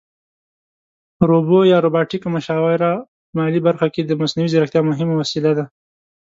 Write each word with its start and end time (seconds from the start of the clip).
روبو 1.29 1.59
یا 1.71 1.77
روباټیکه 1.85 2.27
مشاوره 2.35 2.91
په 3.01 3.33
مالي 3.37 3.59
برخه 3.67 3.87
کې 3.93 4.01
د 4.03 4.11
مصنوعي 4.21 4.51
ځیرکتیا 4.53 4.81
مهمه 4.89 5.15
وسیله 5.17 5.51
ده 5.57 5.65